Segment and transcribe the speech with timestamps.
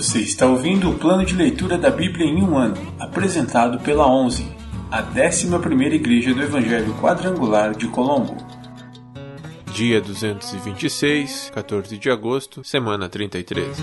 [0.00, 4.50] Você está ouvindo o plano de leitura da Bíblia em um ano, apresentado pela 11,
[4.90, 8.34] a 11ª Igreja do Evangelho Quadrangular de Colombo.
[9.74, 13.76] Dia 226, 14 de agosto, semana 33.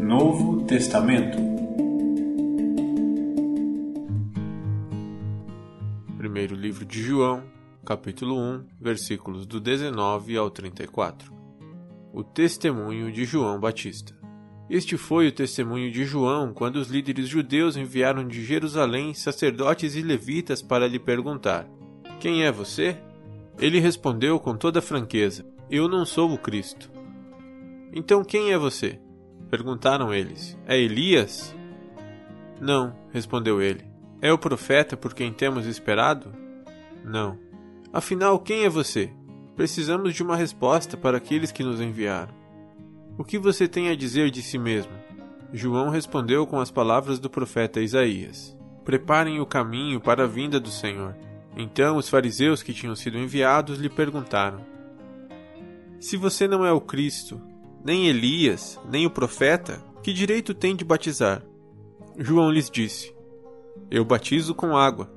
[0.00, 1.51] Novo Testamento
[6.72, 7.42] livro de João,
[7.84, 11.30] capítulo 1, versículos do 19 ao 34.
[12.14, 14.14] O testemunho de João Batista.
[14.70, 20.00] Este foi o testemunho de João quando os líderes judeus enviaram de Jerusalém sacerdotes e
[20.00, 21.68] levitas para lhe perguntar:
[22.18, 22.96] Quem é você?
[23.58, 26.90] Ele respondeu com toda franqueza: Eu não sou o Cristo.
[27.92, 28.98] Então quem é você?
[29.50, 31.54] Perguntaram eles: É Elias?
[32.58, 33.84] Não, respondeu ele.
[34.22, 36.40] É o profeta por quem temos esperado?
[37.04, 37.38] Não.
[37.92, 39.12] Afinal, quem é você?
[39.54, 42.34] Precisamos de uma resposta para aqueles que nos enviaram.
[43.18, 44.92] O que você tem a dizer de si mesmo?
[45.52, 50.70] João respondeu com as palavras do profeta Isaías: Preparem o caminho para a vinda do
[50.70, 51.14] Senhor.
[51.56, 54.64] Então os fariseus que tinham sido enviados lhe perguntaram:
[56.00, 57.40] Se você não é o Cristo,
[57.84, 61.42] nem Elias, nem o profeta, que direito tem de batizar?
[62.16, 63.14] João lhes disse:
[63.90, 65.12] Eu batizo com água,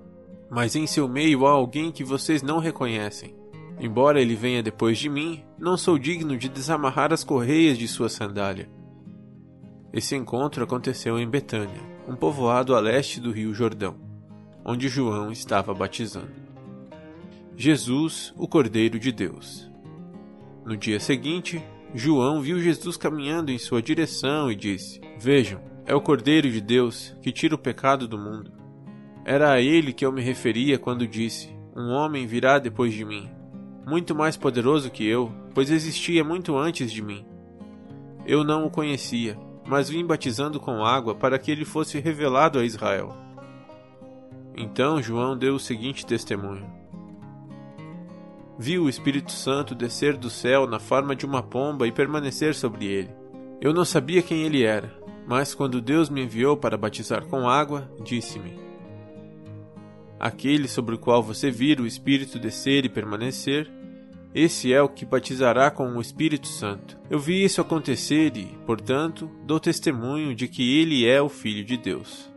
[0.56, 3.36] mas em seu meio há alguém que vocês não reconhecem.
[3.78, 8.08] Embora ele venha depois de mim, não sou digno de desamarrar as correias de sua
[8.08, 8.70] sandália.
[9.92, 13.98] Esse encontro aconteceu em Betânia, um povoado a leste do rio Jordão,
[14.64, 16.32] onde João estava batizando.
[17.58, 19.70] Jesus, o Cordeiro de Deus.
[20.66, 21.62] No dia seguinte,
[21.94, 27.14] João viu Jesus caminhando em sua direção e disse: Vejam, é o Cordeiro de Deus
[27.22, 28.55] que tira o pecado do mundo.
[29.26, 33.28] Era a ele que eu me referia quando disse: Um homem virá depois de mim,
[33.84, 37.26] muito mais poderoso que eu, pois existia muito antes de mim.
[38.24, 39.36] Eu não o conhecia,
[39.68, 43.16] mas vim batizando com água para que ele fosse revelado a Israel.
[44.56, 46.66] Então João deu o seguinte testemunho:
[48.60, 52.86] viu o Espírito Santo descer do céu na forma de uma pomba e permanecer sobre
[52.86, 53.10] ele.
[53.60, 54.94] Eu não sabia quem ele era,
[55.28, 58.75] mas quando Deus me enviou para batizar com água, disse-me:
[60.20, 63.70] Aquele sobre o qual você vira o Espírito descer e permanecer,
[64.36, 66.98] esse é o que batizará com o Espírito Santo.
[67.10, 71.78] Eu vi isso acontecer e, portanto, dou testemunho de que ele é o Filho de
[71.78, 72.30] Deus.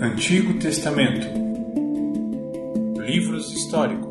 [0.00, 1.26] Antigo Testamento
[3.04, 4.05] Livros históricos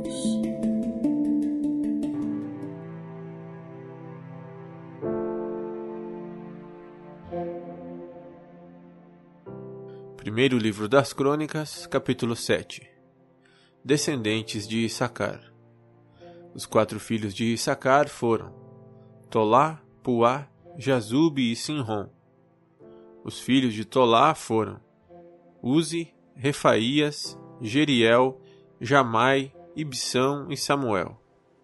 [10.45, 12.87] Primeiro livro das Crônicas, capítulo 7
[13.83, 15.41] Descendentes de Issacar
[16.53, 18.53] Os quatro filhos de Issacar foram
[19.27, 20.47] Tolá, Puá,
[20.77, 22.09] Jazube e Sinrom.
[23.23, 24.79] Os filhos de Tolá foram
[25.63, 28.39] Uzi, Refaías, Jeriel,
[28.79, 31.19] Jamai, Ibsão e Samuel.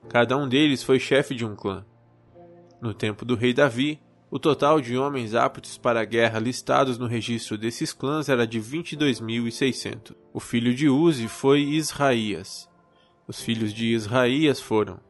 [0.10, 1.86] Cada um deles foi chefe de um clã.
[2.82, 7.06] No tempo do rei Davi, o total de homens aptos para a guerra listados no
[7.06, 10.16] registro desses clãs era de 22.600.
[10.34, 12.70] O filho de Uzi foi Israías.
[13.28, 15.02] Os filhos de Israías foram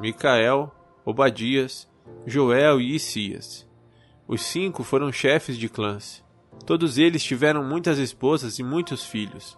[0.00, 0.74] Micael,
[1.04, 1.86] Obadias,
[2.24, 3.68] Joel e Isias.
[4.26, 6.24] Os cinco foram chefes de clãs.
[6.64, 9.54] Todos eles tiveram muitas esposas e muitos filhos.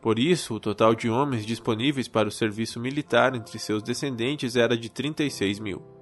[0.00, 4.76] Por isso, o total de homens disponíveis para o serviço militar entre seus descendentes era
[4.76, 6.01] de 36 mil.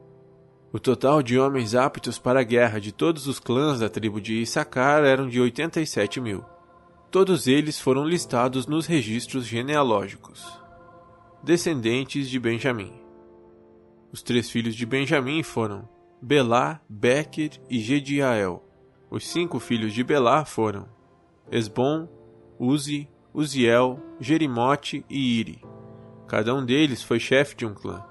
[0.72, 4.40] O total de homens aptos para a guerra de todos os clãs da tribo de
[4.40, 6.44] Issacar eram de 87 mil.
[7.10, 10.46] Todos eles foram listados nos registros genealógicos.
[11.42, 12.92] Descendentes de Benjamim.
[14.12, 15.88] Os três filhos de Benjamim foram
[16.22, 18.62] Belá, Becker e Gediael.
[19.10, 20.86] Os cinco filhos de Belá foram
[21.50, 22.08] Esbom,
[22.60, 25.62] Uzi, Uziel, Jerimote e Iri.
[26.28, 28.09] Cada um deles foi chefe de um clã.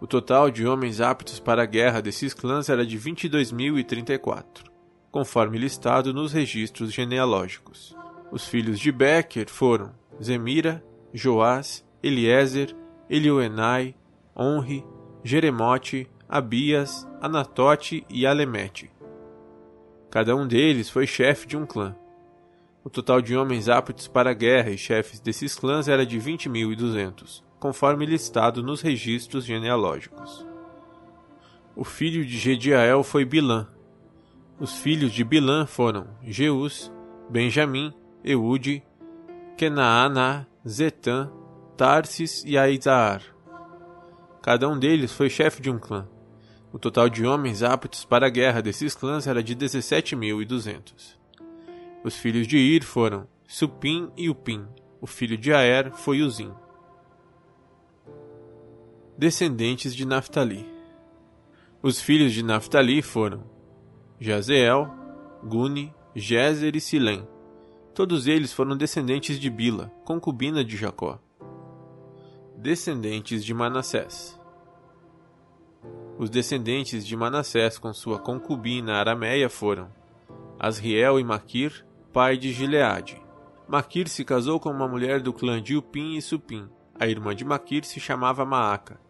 [0.00, 4.64] O total de homens aptos para a guerra desses clãs era de 22.034,
[5.10, 7.96] conforme listado nos registros genealógicos.
[8.30, 10.84] Os filhos de Becker foram Zemira,
[11.14, 12.76] Joás, Eliezer,
[13.08, 13.94] Elioenai,
[14.34, 14.84] Onri,
[15.24, 18.90] Jeremote, Abias, Anatote e Alemete.
[20.10, 21.96] Cada um deles foi chefe de um clã.
[22.84, 27.42] O total de homens aptos para a guerra e chefes desses clãs era de 20.200,
[27.66, 30.46] conforme listado nos registros genealógicos.
[31.74, 33.66] O filho de Gediael foi Bilã.
[34.60, 36.92] Os filhos de Bilã foram Jeus,
[37.28, 37.92] Benjamim,
[38.22, 38.84] Eude,
[39.56, 41.28] Kenaaná, Zetã,
[41.76, 43.20] Tarsis e Aizaar.
[44.40, 46.06] Cada um deles foi chefe de um clã.
[46.72, 51.18] O total de homens aptos para a guerra desses clãs era de 17.200.
[52.04, 54.64] Os filhos de Ir foram Supim e Upim.
[55.00, 56.52] O filho de Aer foi Uzim.
[59.18, 60.70] Descendentes de Naphtali.
[61.82, 63.44] Os filhos de Naphtali foram
[64.20, 64.90] Jazeel,
[65.42, 67.26] Guni, Jezer e Silém.
[67.94, 71.18] Todos eles foram descendentes de Bila, concubina de Jacó.
[72.58, 74.38] Descendentes de Manassés.
[76.18, 79.90] Os descendentes de Manassés com sua concubina Arameia foram
[80.58, 83.18] Asriel e Maquir, pai de Gileade.
[83.66, 86.68] Maquir se casou com uma mulher do clã de Upim e Supim.
[86.94, 89.05] A irmã de Maquir se chamava Maaca.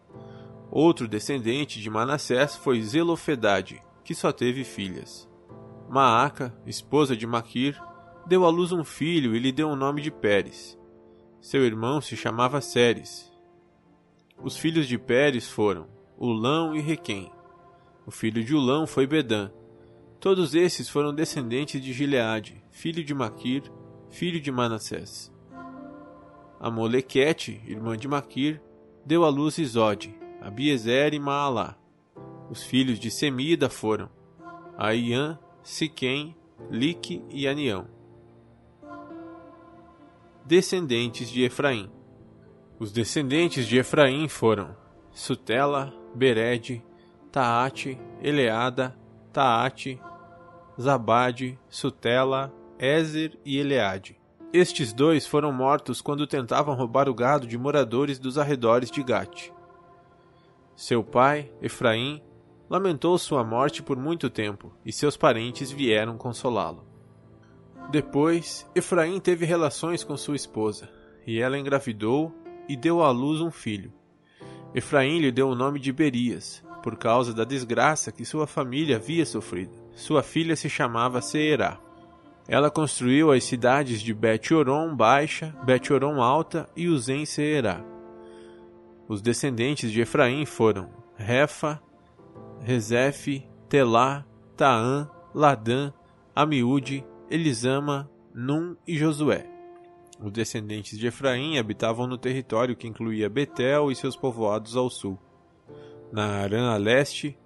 [0.79, 5.27] Outro descendente de Manassés foi Zelofedade, que só teve filhas.
[5.89, 7.81] Maaca, esposa de Maquir,
[8.27, 10.77] deu à luz um filho e lhe deu o nome de Pérez.
[11.41, 13.33] Seu irmão se chamava Ceres.
[14.39, 17.31] Os filhos de Pérez foram Ulão e Requém.
[18.05, 19.49] O filho de Ulão foi Bedã.
[20.19, 23.63] Todos esses foram descendentes de Gileade, filho de Maquir,
[24.11, 25.33] filho de Manassés.
[26.59, 28.61] A Molequete, irmã de Maquir,
[29.03, 30.15] deu à luz Isode,
[30.47, 31.75] Abiezer e Maalá.
[32.49, 34.09] Os filhos de Semida foram
[34.77, 36.35] Aian, Siquém,
[36.71, 37.97] Lique e Anião
[40.47, 41.91] descendentes de Efraim.
[42.79, 44.73] Os descendentes de Efraim foram
[45.11, 46.81] Sutela, Bered,
[47.29, 48.95] Taate, Eleada,
[49.33, 49.99] Taate,
[50.79, 54.17] Zabade, Sutela, Ezer e Eleade.
[54.53, 59.49] Estes dois foram mortos quando tentavam roubar o gado de moradores dos arredores de Gate.
[60.77, 62.21] Seu pai, Efraim,
[62.69, 66.85] lamentou sua morte por muito tempo, e seus parentes vieram consolá-lo.
[67.89, 70.87] Depois, Efraim teve relações com sua esposa,
[71.25, 72.31] e ela engravidou
[72.69, 73.91] e deu à luz um filho.
[74.75, 79.25] Efraim lhe deu o nome de Berias, por causa da desgraça que sua família havia
[79.25, 79.73] sofrido.
[79.95, 81.79] Sua filha se chamava Seerá.
[82.47, 87.83] Ela construiu as cidades de Bet-Oron Baixa, Bet-Oron Alta e Uzem Seerá.
[89.07, 91.81] Os descendentes de Efraim foram Refa,
[92.59, 94.25] Rezef, Telá,
[94.57, 95.93] Taã, Ladã,
[96.35, 99.49] Amiúde, Elisama, Num e Josué.
[100.19, 105.17] Os descendentes de Efraim habitavam no território que incluía Betel e seus povoados ao sul,
[106.11, 107.37] Naarã a leste,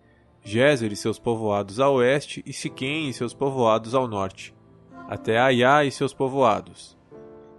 [0.44, 4.56] Gézer e seus povoados a oeste e Siquém e seus povoados ao norte,
[5.08, 6.98] até Aiá e seus povoados.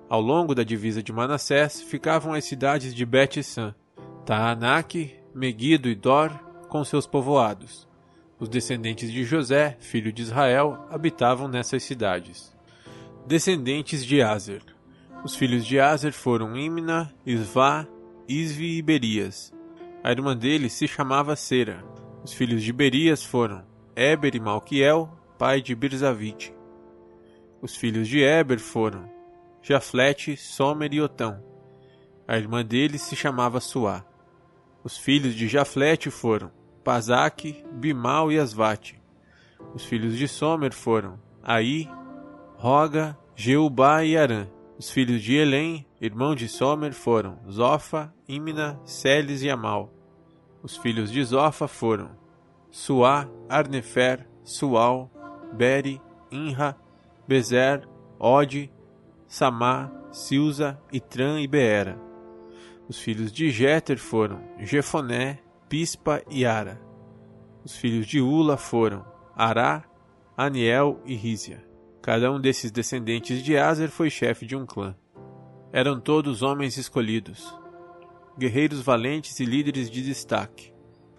[0.09, 3.75] Ao longo da divisa de Manassés ficavam as cidades de Bet-San,
[4.25, 6.31] Taanac, Megido e Dor
[6.69, 7.89] com seus povoados,
[8.43, 12.53] os descendentes de José, filho de Israel, habitavam nessas cidades.
[13.25, 14.65] Descendentes de Azer.
[15.23, 17.87] Os filhos de Azer foram Imna, Isvá,
[18.29, 19.55] Isvi e Berias.
[20.03, 21.85] A irmã deles se chamava Sera.
[22.25, 23.65] Os filhos de Berias foram
[23.95, 25.09] Eber e Malquiel,
[25.39, 26.53] pai de Birzavite.
[27.61, 29.09] Os filhos de Eber foram
[29.63, 31.41] Jaflete, Somer e Otão.
[32.27, 34.05] A irmã deles se chamava Suá.
[34.85, 36.51] Os filhos de Jaflete foram
[36.83, 39.01] Pazac, Bimal e Asvate.
[39.75, 41.89] Os filhos de Somer foram Aí,
[42.57, 44.49] Roga, Jeubá e Arã.
[44.77, 49.93] Os filhos de Elém, irmão de Somer, foram Zofa, Imna, Celes e Amal.
[50.63, 52.11] Os filhos de Zofa foram
[52.69, 55.09] Suá, Arnefer, Sual,
[55.53, 56.77] Beri, Inra,
[57.29, 58.73] Bezer, Ode,
[59.29, 62.12] Samá, Silza, Itran e Beera.
[62.89, 66.81] Os filhos de Jéter foram Jefoné, Pispa e Ara.
[67.65, 69.85] Os filhos de Ula foram Ará,
[70.37, 71.65] Aniel e Rízia.
[72.03, 74.97] Cada um desses descendentes de Azer foi chefe de um clã.
[75.73, 77.57] Eram todos homens escolhidos,
[78.37, 80.73] guerreiros valentes e líderes de destaque.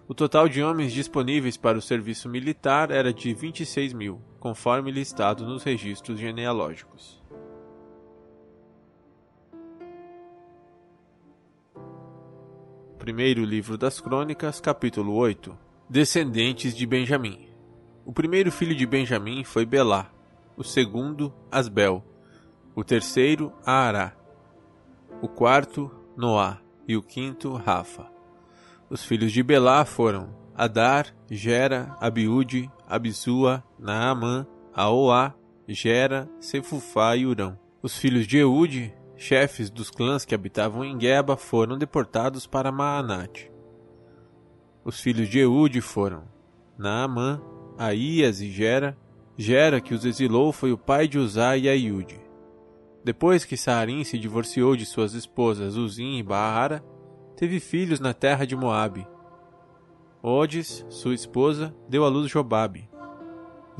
[0.06, 5.46] O total de homens disponíveis para o serviço militar era de 26 mil, conforme listado
[5.46, 7.23] nos registros genealógicos.
[13.04, 15.54] Primeiro livro das Crônicas, capítulo 8
[15.90, 17.50] Descendentes de Benjamim
[18.02, 20.10] O primeiro filho de Benjamim foi Belá,
[20.56, 22.02] o segundo, Asbel,
[22.74, 24.16] o terceiro, Aará,
[25.20, 28.10] o quarto, Noá e o quinto, Rafa.
[28.88, 35.34] Os filhos de Belá foram Adar, Gera, Abiúde, Abisua, Naamã, Aoá,
[35.68, 37.58] Gera, Sefufá e Urão.
[37.82, 43.50] Os filhos de Eude, chefes dos clãs que habitavam em Geba, foram deportados para Maanate.
[44.84, 46.24] Os filhos de Eude foram
[46.76, 47.40] Naamã,
[47.78, 48.96] Aías e Gera.
[49.36, 52.20] Gera, que os exilou, foi o pai de Uzá e Aiude.
[53.02, 56.84] Depois que Saarim se divorciou de suas esposas Uzim e Baara,
[57.36, 59.06] teve filhos na terra de Moabe.
[60.22, 62.88] Odes, sua esposa, deu à luz Jobabe.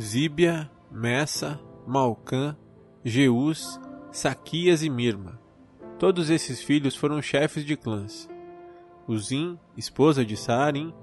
[0.01, 2.57] Zíbia, Messa, Malcã,
[3.05, 3.81] Jeus,
[4.15, 5.41] Saquias e Mirma.
[5.99, 8.31] Todos esses filhos foram chefes de clãs.
[9.09, 10.95] Uzim, esposa de Saarim,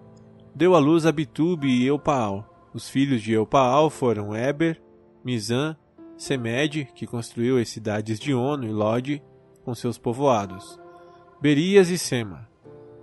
[0.56, 2.70] deu à luz Abitube e Eupaal.
[2.74, 4.82] Os filhos de Eupaal foram Eber,
[5.26, 5.76] Mizan,
[6.16, 9.22] Semed, que construiu as cidades de Ono e Lode,
[9.66, 10.80] com seus povoados,
[11.42, 12.48] Berias e Sema.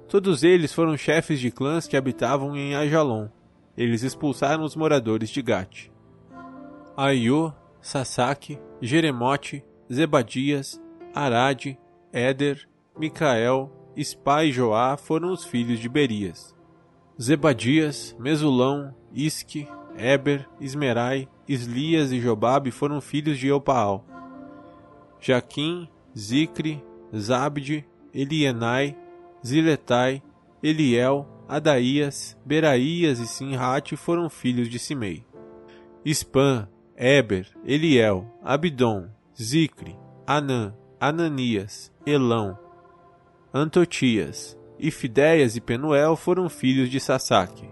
[0.08, 3.28] Todos eles foram chefes de clãs que habitavam em Ajalon.
[3.76, 5.92] Eles expulsaram os moradores de Gat.
[6.96, 9.62] Aiô, Sasaki, Jeremote,
[9.92, 10.80] Zebadias,
[11.14, 11.78] Arade,
[12.12, 12.68] Éder,
[12.98, 16.54] Micael, Spa e Joá foram os filhos de Berias.
[17.20, 19.66] Zebadias, Mesulão, Isque,
[19.96, 24.04] Eber, Ismerai, Islias e Jobabe foram filhos de Eupaal.
[25.20, 26.82] Jaquim, Zicre,
[27.16, 28.96] Zabde, Elienai,
[29.44, 30.22] Ziletai,
[30.62, 35.24] Eliel, Adaías, Beraías e Sinrate foram filhos de Simei.
[36.04, 39.08] Ispan, Eber, Eliel, Abdon,
[39.40, 42.58] Zicre, Anã, Ananias, Elão,
[43.54, 47.70] Antotias, Ifidéias e Penuel foram filhos de Sasaque.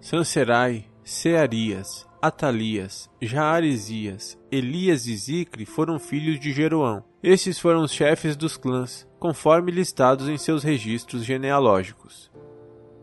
[0.00, 7.02] Sanserai, Searias, Atalias, Jaaresias, Elias e Zicre foram filhos de Jeroão.
[7.20, 12.30] Estes foram os chefes dos clãs, conforme listados em seus registros genealógicos.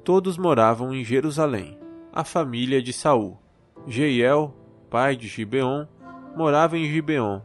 [0.05, 1.77] Todos moravam em Jerusalém.
[2.13, 3.37] A família de Saul.
[3.85, 4.55] Jeiel,
[4.89, 5.85] pai de Gibeon,
[6.33, 7.41] morava em Gibeon.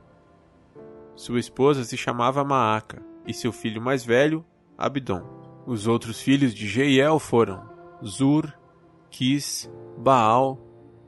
[1.16, 4.44] Sua esposa se chamava Maaca, e seu filho mais velho,
[4.76, 5.22] Abdon.
[5.66, 7.62] Os outros filhos de Jeiel foram
[8.04, 8.52] Zur,
[9.10, 10.58] Quis, Baal,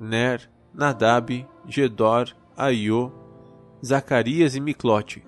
[0.01, 3.11] Ner, Nadab, Gedor, Aiô,
[3.85, 5.25] Zacarias e Miclote,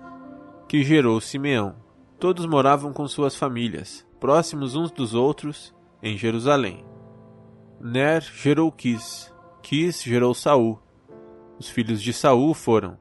[0.67, 1.75] que gerou Simeão.
[2.17, 6.85] Todos moravam com suas famílias, próximos uns dos outros, em Jerusalém.
[7.79, 10.79] Ner gerou Quis, Quis gerou Saul.
[11.59, 12.97] Os filhos de Saul foram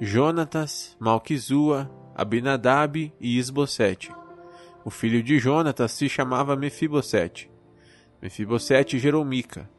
[0.00, 4.12] Jonatas, Malquizua, Abinadab e Isbosete.
[4.84, 7.50] O filho de Jonatas se chamava Mefibosete.
[8.20, 9.70] Mefibosete gerou Mica.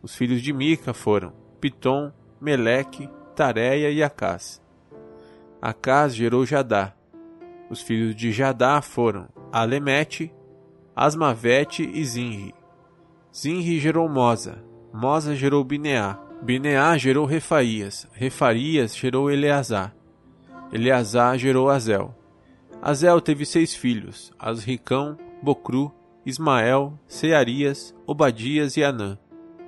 [0.00, 4.62] Os filhos de Mica foram Pitom, Meleque, Tareia e Acás.
[5.60, 6.94] Acás gerou Jadá.
[7.68, 10.32] Os filhos de Jadá foram Alemete,
[10.94, 12.54] Asmavete e Zinri.
[13.36, 14.62] Zinri gerou Mosa.
[14.92, 16.16] Mosa gerou Bineá.
[16.44, 18.06] Bineá gerou Refaías.
[18.12, 19.96] Refarias gerou Eleazar.
[20.70, 22.14] Eleazar gerou Azel.
[22.82, 25.90] Azel teve seis filhos: Asricão, Bocru,
[26.26, 29.18] Ismael, Searias, Obadias e Anã.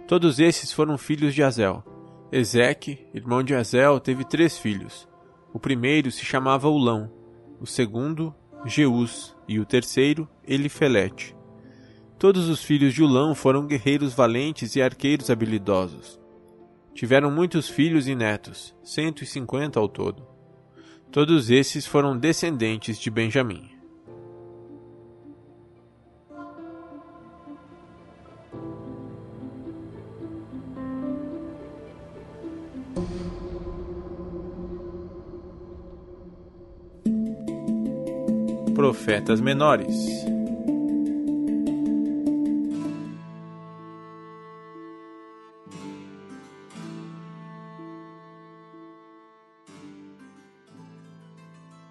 [0.07, 1.83] Todos esses foram filhos de Azel.
[2.31, 5.09] Ezeque, irmão de Azel, teve três filhos.
[5.55, 7.11] O primeiro se chamava Ulão,
[7.59, 8.35] o segundo,
[8.67, 11.35] Jeus, e o terceiro, Elifelete.
[12.19, 16.21] Todos os filhos de Ulão foram guerreiros valentes e arqueiros habilidosos.
[16.97, 20.27] Tiveram muitos filhos e netos, cento e cinquenta ao todo.
[21.13, 23.69] Todos esses foram descendentes de Benjamim.
[38.75, 39.95] Profetas menores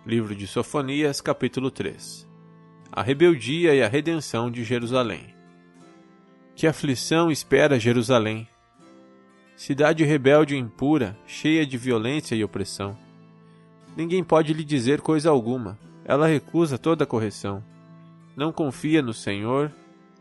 [0.05, 2.29] Livro de Sofonias, capítulo 3
[2.91, 5.33] A rebeldia e a redenção de Jerusalém.
[6.55, 8.47] Que aflição espera Jerusalém?
[9.55, 12.95] Cidade rebelde e impura, cheia de violência e opressão.
[13.97, 17.63] Ninguém pode lhe dizer coisa alguma, ela recusa toda correção.
[18.35, 19.71] Não confia no Senhor,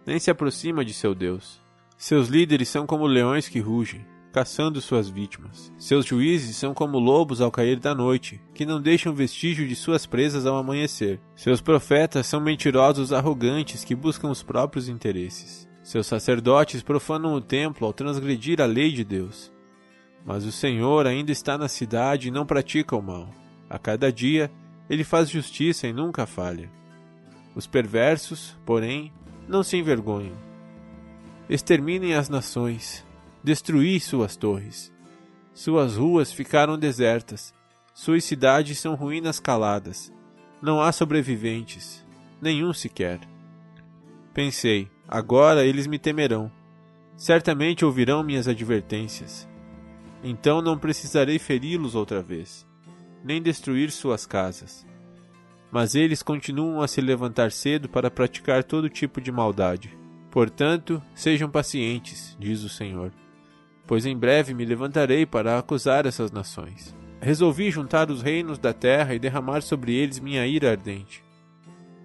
[0.06, 1.60] nem se aproxima de seu Deus.
[1.98, 5.72] Seus líderes são como leões que rugem caçando suas vítimas.
[5.78, 10.06] Seus juízes são como lobos ao cair da noite, que não deixam vestígio de suas
[10.06, 11.20] presas ao amanhecer.
[11.36, 15.68] Seus profetas são mentirosos arrogantes que buscam os próprios interesses.
[15.84, 19.52] Seus sacerdotes profanam o templo ao transgredir a lei de Deus.
[20.26, 23.30] Mas o Senhor ainda está na cidade e não pratica o mal.
[23.70, 24.50] A cada dia,
[24.90, 26.68] ele faz justiça e nunca falha.
[27.54, 29.12] Os perversos, porém,
[29.46, 30.36] não se envergonham.
[31.48, 33.06] Exterminem as nações,
[33.44, 34.90] destruí suas torres.
[35.52, 37.52] Suas ruas ficaram desertas,
[37.92, 40.10] suas cidades são ruínas caladas.
[40.62, 42.02] Não há sobreviventes,
[42.40, 43.20] nenhum sequer.
[44.32, 46.50] Pensei, agora eles me temerão.
[47.16, 49.46] Certamente ouvirão minhas advertências.
[50.24, 52.66] Então não precisarei feri-los outra vez,
[53.22, 54.86] nem destruir suas casas.
[55.70, 59.96] Mas eles continuam a se levantar cedo para praticar todo tipo de maldade.
[60.30, 63.12] Portanto, sejam pacientes, diz o Senhor,
[63.86, 66.94] pois em breve me levantarei para acusar essas nações.
[67.20, 71.22] Resolvi juntar os reinos da terra e derramar sobre eles minha ira ardente.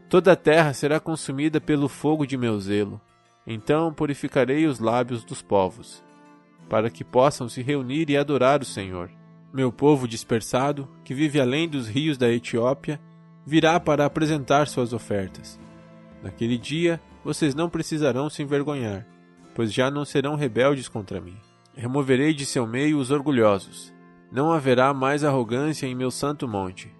[0.09, 2.99] Toda a terra será consumida pelo fogo de meu zelo.
[3.45, 6.03] Então purificarei os lábios dos povos
[6.69, 9.09] para que possam se reunir e adorar o Senhor.
[9.51, 13.01] Meu povo dispersado, que vive além dos rios da Etiópia,
[13.43, 15.59] virá para apresentar suas ofertas.
[16.21, 19.07] Naquele dia, vocês não precisarão se envergonhar,
[19.55, 21.35] pois já não serão rebeldes contra mim.
[21.79, 23.93] Removerei de seu meio os orgulhosos.
[24.31, 26.93] Não haverá mais arrogância em meu santo monte.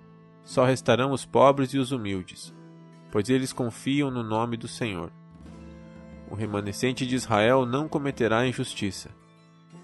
[0.44, 2.56] Só restarão os pobres e os humildes,
[3.12, 5.12] pois eles confiam no nome do Senhor.
[6.32, 9.10] O remanescente de Israel não cometerá injustiça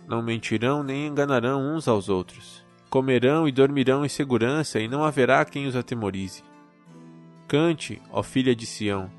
[0.08, 2.64] não mentirão nem enganarão uns aos outros.
[2.90, 6.44] Comerão e dormirão em segurança, e não haverá quem os atemorize.
[7.48, 9.12] Cante, ó filha de Sião.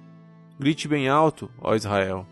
[0.59, 2.26] Grite bem alto, ó Israel.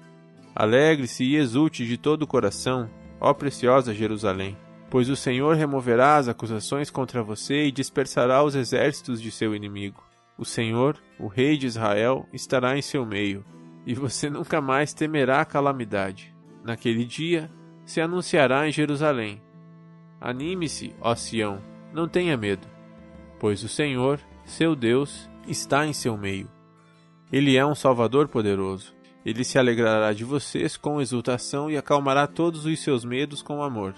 [0.54, 2.88] Alegre-se e exulte de todo o coração,
[3.21, 4.56] ó preciosa Jerusalém.
[4.90, 10.02] Pois o Senhor removerá as acusações contra você e dispersará os exércitos de seu inimigo.
[10.38, 13.44] O Senhor, o Rei de Israel, estará em seu meio,
[13.87, 16.35] e você nunca mais temerá calamidade.
[16.62, 17.50] Naquele dia,
[17.85, 19.42] se anunciará em Jerusalém.
[20.21, 21.61] Anime-se, ó Sião,
[21.92, 22.66] não tenha medo,
[23.38, 26.49] pois o Senhor, seu Deus, está em seu meio.
[27.30, 28.93] Ele é um Salvador poderoso.
[29.24, 33.94] Ele se alegrará de vocês com exultação e acalmará todos os seus medos com amor.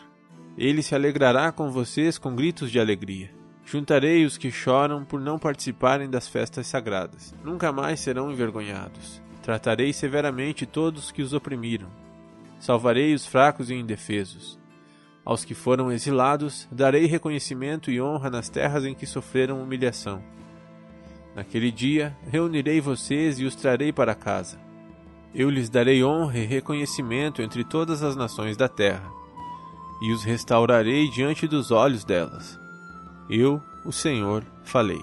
[0.56, 3.30] Ele se alegrará com vocês com gritos de alegria.
[3.64, 7.34] Juntarei os que choram por não participarem das festas sagradas.
[7.44, 9.20] Nunca mais serão envergonhados.
[9.42, 12.06] Tratarei severamente todos que os oprimiram
[12.58, 14.58] salvarei os fracos e indefesos.
[15.24, 20.22] Aos que foram exilados, darei reconhecimento e honra nas terras em que sofreram humilhação.
[21.34, 24.58] Naquele dia, reunirei vocês e os trarei para casa.
[25.34, 29.10] Eu lhes darei honra e reconhecimento entre todas as nações da terra,
[30.00, 32.58] e os restaurarei diante dos olhos delas.
[33.28, 35.02] Eu, o Senhor, falei.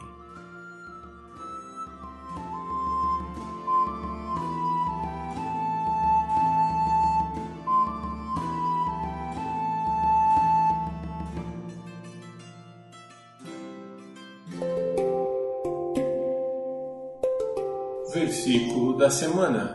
[18.13, 19.72] Versículo da semana.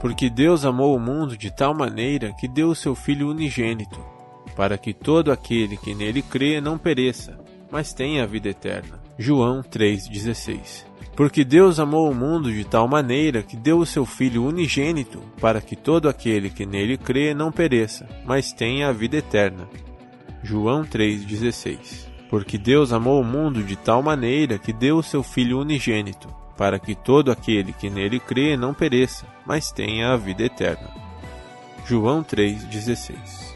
[0.00, 4.00] Porque Deus amou o mundo de tal maneira que deu o seu Filho unigênito,
[4.54, 7.38] para que todo aquele que nele crê não pereça,
[7.70, 9.00] mas tenha a vida eterna.
[9.18, 10.84] João 3,16
[11.16, 15.60] Porque Deus amou o mundo de tal maneira que deu o seu Filho unigênito, para
[15.60, 19.68] que todo aquele que nele crê não pereça, mas tenha a vida eterna.
[20.42, 25.58] João 3,16 porque Deus amou o mundo de tal maneira que deu o seu Filho
[25.58, 30.90] unigênito, para que todo aquele que nele crê não pereça, mas tenha a vida eterna.
[31.86, 33.47] João 3,16